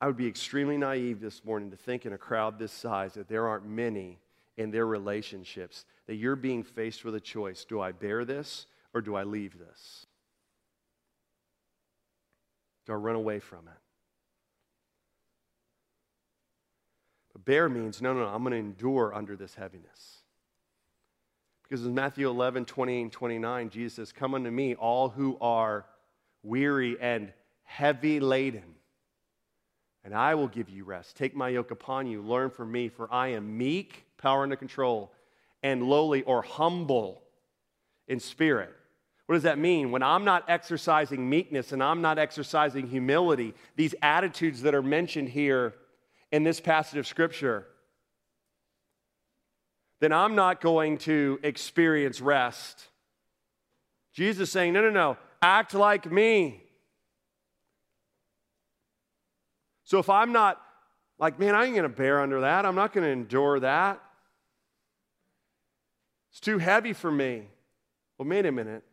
[0.00, 3.28] I would be extremely naive this morning to think in a crowd this size that
[3.28, 4.18] there aren't many
[4.56, 7.64] in their relationships that you're being faced with a choice.
[7.64, 10.06] Do I bear this or do I leave this?
[12.86, 13.80] Do I run away from it?
[17.32, 20.18] But bear means no, no, no, I'm going to endure under this heaviness.
[21.62, 25.86] Because in Matthew 11, 28 and 29, Jesus says, Come unto me, all who are
[26.42, 27.32] weary and
[27.62, 28.74] heavy laden,
[30.04, 31.16] and I will give you rest.
[31.16, 35.12] Take my yoke upon you, learn from me, for I am meek, power under control,
[35.62, 37.22] and lowly or humble
[38.08, 38.74] in spirit
[39.32, 39.90] what does that mean?
[39.90, 45.30] When I'm not exercising meekness and I'm not exercising humility, these attitudes that are mentioned
[45.30, 45.72] here
[46.30, 47.66] in this passage of Scripture,
[50.00, 52.88] then I'm not going to experience rest.
[54.12, 56.62] Jesus is saying, no, no, no, act like me.
[59.84, 60.60] So if I'm not
[61.18, 63.98] like, man, I ain't going to bear under that, I'm not going to endure that.
[66.32, 67.44] It's too heavy for me.
[68.18, 68.84] Well, wait a minute.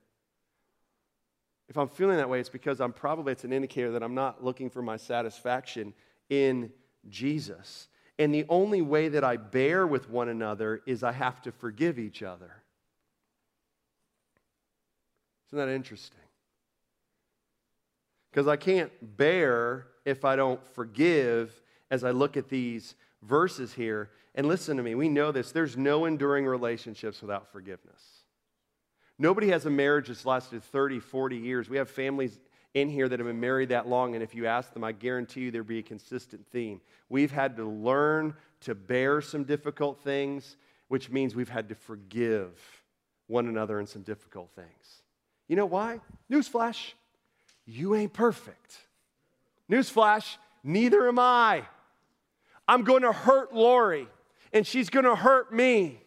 [1.70, 4.43] If I'm feeling that way, it's because I'm probably, it's an indicator that I'm not
[4.43, 5.93] looking for my satisfaction
[6.30, 6.72] in
[7.09, 7.88] Jesus.
[8.17, 11.99] And the only way that I bear with one another is I have to forgive
[11.99, 12.51] each other.
[15.49, 16.20] Isn't that interesting?
[18.32, 21.61] Because I can't bear if I don't forgive
[21.91, 24.09] as I look at these verses here.
[24.36, 25.51] And listen to me, we know this.
[25.51, 28.01] There's no enduring relationships without forgiveness.
[29.22, 31.70] Nobody has a marriage that's lasted 30, 40 years.
[31.70, 32.39] We have families
[32.74, 35.41] in here that have been married that long, and if you ask them, I guarantee
[35.41, 36.80] you there'd be a consistent theme.
[37.09, 40.55] We've had to learn to bear some difficult things,
[40.88, 42.57] which means we've had to forgive
[43.28, 45.01] one another in some difficult things.
[45.49, 45.99] You know why?
[46.32, 46.93] Newsflash,
[47.65, 48.78] you ain't perfect.
[49.70, 51.63] Newsflash, neither am I.
[52.67, 54.07] I'm going to hurt Lori,
[54.53, 56.01] and she's going to hurt me.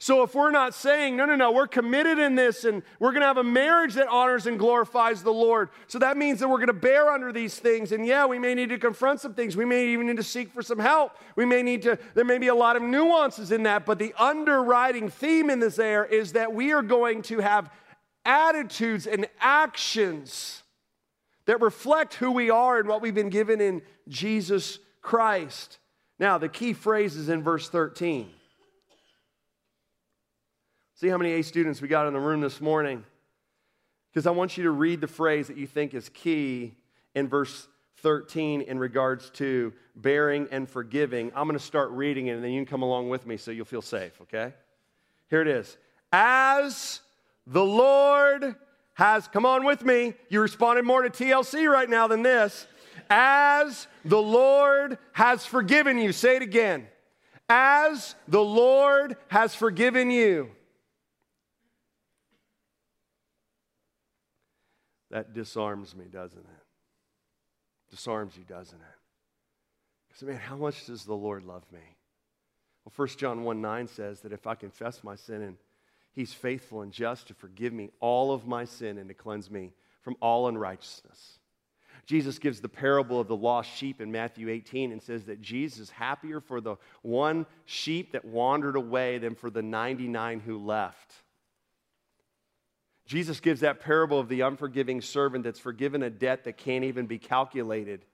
[0.00, 3.22] So if we're not saying, no, no, no, we're committed in this and we're going
[3.22, 5.70] to have a marriage that honors and glorifies the Lord.
[5.88, 7.90] So that means that we're going to bear under these things.
[7.90, 9.56] And yeah, we may need to confront some things.
[9.56, 11.16] We may even need to seek for some help.
[11.34, 13.84] We may need to, there may be a lot of nuances in that.
[13.84, 17.68] But the underwriting theme in this air is that we are going to have
[18.24, 20.62] attitudes and actions
[21.46, 25.78] that reflect who we are and what we've been given in Jesus Christ.
[26.20, 28.28] Now, the key phrase is in verse 13.
[31.00, 33.04] See how many A students we got in the room this morning?
[34.10, 36.74] Because I want you to read the phrase that you think is key
[37.14, 37.68] in verse
[37.98, 41.30] 13 in regards to bearing and forgiving.
[41.36, 43.52] I'm going to start reading it and then you can come along with me so
[43.52, 44.52] you'll feel safe, okay?
[45.30, 45.76] Here it is.
[46.10, 47.00] As
[47.46, 48.56] the Lord
[48.94, 50.14] has, come on with me.
[50.28, 52.66] You responded more to TLC right now than this.
[53.08, 56.10] As the Lord has forgiven you.
[56.10, 56.88] Say it again.
[57.48, 60.50] As the Lord has forgiven you.
[65.10, 67.90] That disarms me, doesn't it?
[67.90, 68.98] Disarms you, doesn't it?
[70.08, 71.80] Because, man, how much does the Lord love me?
[72.84, 75.56] Well, 1 John 1 9 says that if I confess my sin, and
[76.12, 79.72] he's faithful and just to forgive me all of my sin and to cleanse me
[80.00, 81.38] from all unrighteousness.
[82.06, 85.78] Jesus gives the parable of the lost sheep in Matthew 18 and says that Jesus
[85.78, 91.12] is happier for the one sheep that wandered away than for the 99 who left.
[93.08, 97.06] Jesus gives that parable of the unforgiving servant that's forgiven a debt that can't even
[97.06, 98.04] be calculated.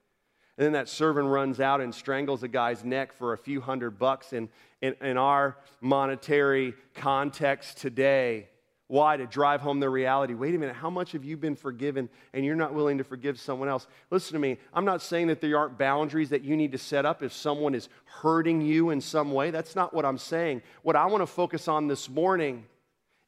[0.56, 3.98] And then that servant runs out and strangles a guy's neck for a few hundred
[3.98, 4.48] bucks in,
[4.80, 8.48] in, in our monetary context today.
[8.86, 9.16] Why?
[9.16, 10.34] To drive home the reality.
[10.34, 13.40] Wait a minute, how much have you been forgiven and you're not willing to forgive
[13.40, 13.88] someone else?
[14.12, 14.58] Listen to me.
[14.72, 17.74] I'm not saying that there aren't boundaries that you need to set up if someone
[17.74, 19.50] is hurting you in some way.
[19.50, 20.62] That's not what I'm saying.
[20.82, 22.66] What I want to focus on this morning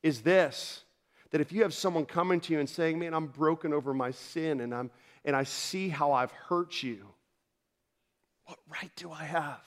[0.04, 0.84] is this
[1.30, 4.10] that if you have someone coming to you and saying, Man, I'm broken over my
[4.10, 4.90] sin and, I'm,
[5.24, 7.06] and I see how I've hurt you,
[8.46, 9.64] what right do I have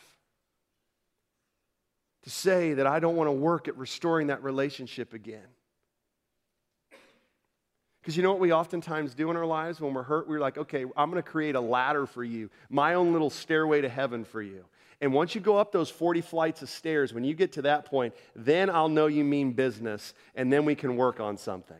[2.24, 5.47] to say that I don't want to work at restoring that relationship again?
[8.01, 10.28] Because you know what we oftentimes do in our lives when we're hurt?
[10.28, 13.82] We're like, okay, I'm going to create a ladder for you, my own little stairway
[13.82, 14.66] to heaven for you.
[15.02, 17.86] And once you go up those 40 flights of stairs, when you get to that
[17.86, 21.78] point, then I'll know you mean business, and then we can work on something.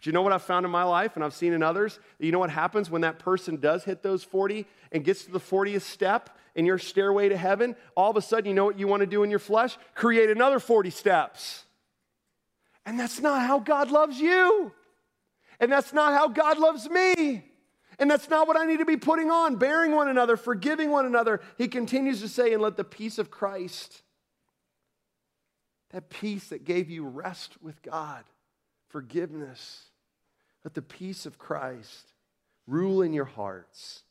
[0.00, 1.98] But you know what I've found in my life and I've seen in others?
[2.18, 5.38] You know what happens when that person does hit those 40 and gets to the
[5.38, 7.76] 40th step in your stairway to heaven?
[7.94, 9.76] All of a sudden, you know what you want to do in your flesh?
[9.94, 11.64] Create another 40 steps.
[12.86, 14.72] And that's not how God loves you.
[15.58, 17.49] And that's not how God loves me.
[18.00, 21.04] And that's not what I need to be putting on, bearing one another, forgiving one
[21.04, 21.42] another.
[21.58, 24.02] He continues to say, and let the peace of Christ,
[25.90, 28.24] that peace that gave you rest with God,
[28.88, 29.90] forgiveness,
[30.64, 32.14] let the peace of Christ
[32.66, 34.02] rule in your hearts.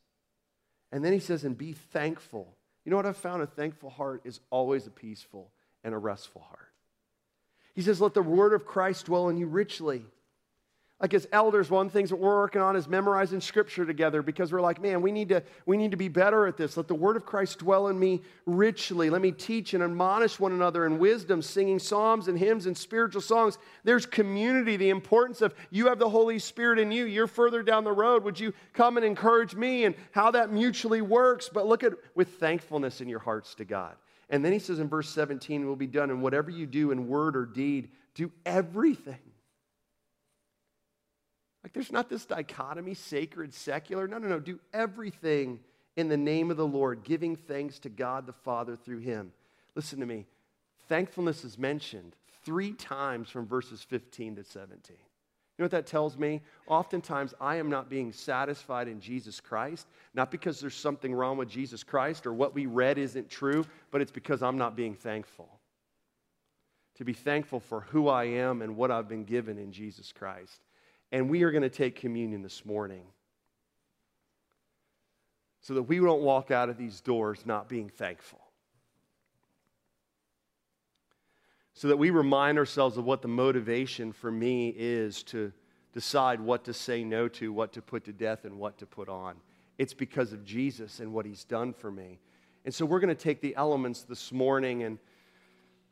[0.92, 2.56] And then he says, and be thankful.
[2.86, 3.42] You know what I've found?
[3.42, 5.52] A thankful heart is always a peaceful
[5.84, 6.74] and a restful heart.
[7.74, 10.06] He says, let the word of Christ dwell in you richly
[11.02, 14.22] like as elders one of the things that we're working on is memorizing scripture together
[14.22, 16.76] because we're like man we need to we need to be better at this.
[16.76, 19.10] Let the word of christ dwell in me richly.
[19.10, 23.22] Let me teach and admonish one another in wisdom singing psalms and hymns and spiritual
[23.22, 23.58] songs.
[23.84, 27.06] There's community the importance of you have the holy spirit in you.
[27.06, 28.24] You're further down the road.
[28.24, 31.50] Would you come and encourage me and how that mutually works?
[31.52, 33.96] But look at with thankfulness in your hearts to god.
[34.30, 37.08] And then he says in verse 17 will be done and whatever you do in
[37.08, 37.90] word or deed.
[38.14, 39.18] Do everything
[41.64, 44.08] like there's not this dichotomy, sacred, secular.
[44.08, 44.40] No, no, no.
[44.40, 45.60] Do everything
[45.96, 49.34] in the name of the Lord, giving thanks to God the Father through him.
[49.76, 50.26] Listen to me.
[50.88, 54.96] Thankfulness is mentioned three times from verses 15 to 17.
[54.98, 56.42] You know what that tells me?
[56.68, 61.50] Oftentimes, I am not being satisfied in Jesus Christ, not because there's something wrong with
[61.50, 65.50] Jesus Christ or what we read isn't true, but it's because I'm not being thankful.
[66.96, 70.62] To be thankful for who I am and what I've been given in Jesus Christ.
[71.12, 73.04] And we are going to take communion this morning
[75.62, 78.40] so that we don't walk out of these doors not being thankful.
[81.74, 85.52] So that we remind ourselves of what the motivation for me is to
[85.94, 89.10] decide what to say no to, what to put to death, and what to put
[89.10, 89.36] on.
[89.78, 92.20] It's because of Jesus and what he's done for me.
[92.66, 95.00] And so we're going to take the elements this morning and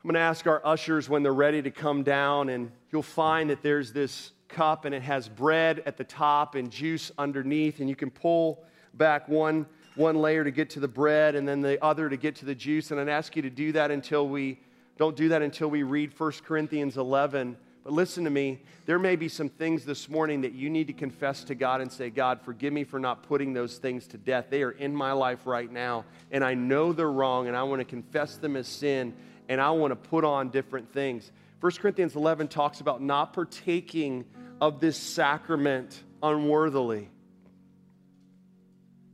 [0.04, 3.50] I'm going to ask our ushers when they're ready to come down, and you'll find
[3.50, 7.90] that there's this cup and it has bread at the top and juice underneath, and
[7.90, 11.84] you can pull back one, one layer to get to the bread and then the
[11.84, 12.92] other to get to the juice.
[12.92, 14.60] And I'd ask you to do that until we
[14.98, 17.56] don't do that until we read 1 Corinthians 11.
[17.84, 20.94] But listen to me, there may be some things this morning that you need to
[20.94, 24.48] confess to God and say, God, forgive me for not putting those things to death.
[24.50, 27.80] They are in my life right now, and I know they're wrong, and I want
[27.80, 29.14] to confess them as sin,
[29.48, 31.32] and I want to put on different things.
[31.60, 34.26] 1 Corinthians 11 talks about not partaking
[34.62, 37.10] of this sacrament unworthily.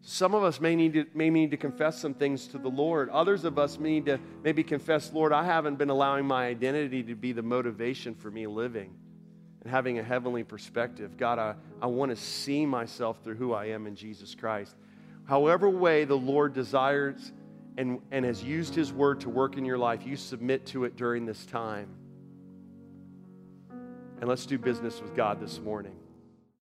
[0.01, 3.09] Some of us may need, to, may need to confess some things to the Lord.
[3.09, 7.03] Others of us may need to maybe confess, Lord, I haven't been allowing my identity
[7.03, 8.93] to be the motivation for me living
[9.61, 11.15] and having a heavenly perspective.
[11.15, 14.75] God, I, I want to see myself through who I am in Jesus Christ.
[15.25, 17.31] However, way the Lord desires
[17.77, 20.97] and, and has used His word to work in your life, you submit to it
[20.97, 21.87] during this time.
[24.23, 25.97] And let's do business with God this morning.